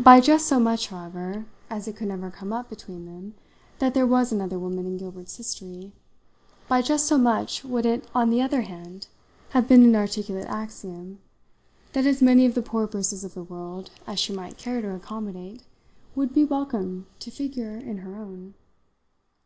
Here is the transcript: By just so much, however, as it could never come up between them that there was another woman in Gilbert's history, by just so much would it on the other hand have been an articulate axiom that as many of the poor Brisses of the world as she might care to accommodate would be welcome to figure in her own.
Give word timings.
By 0.00 0.20
just 0.20 0.46
so 0.48 0.58
much, 0.58 0.86
however, 0.86 1.44
as 1.68 1.86
it 1.86 1.96
could 1.96 2.08
never 2.08 2.30
come 2.30 2.50
up 2.50 2.70
between 2.70 3.04
them 3.04 3.34
that 3.78 3.92
there 3.92 4.06
was 4.06 4.32
another 4.32 4.58
woman 4.58 4.86
in 4.86 4.96
Gilbert's 4.96 5.36
history, 5.36 5.92
by 6.66 6.80
just 6.80 7.04
so 7.06 7.18
much 7.18 7.62
would 7.62 7.84
it 7.84 8.08
on 8.14 8.30
the 8.30 8.40
other 8.40 8.62
hand 8.62 9.08
have 9.50 9.68
been 9.68 9.82
an 9.84 9.94
articulate 9.96 10.48
axiom 10.48 11.18
that 11.92 12.06
as 12.06 12.22
many 12.22 12.46
of 12.46 12.54
the 12.54 12.62
poor 12.62 12.86
Brisses 12.86 13.22
of 13.22 13.34
the 13.34 13.44
world 13.44 13.90
as 14.06 14.18
she 14.18 14.32
might 14.32 14.56
care 14.56 14.80
to 14.80 14.94
accommodate 14.94 15.62
would 16.14 16.32
be 16.32 16.46
welcome 16.46 17.06
to 17.18 17.30
figure 17.30 17.76
in 17.76 17.98
her 17.98 18.16
own. 18.16 18.54